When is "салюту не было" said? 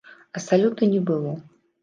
0.45-1.37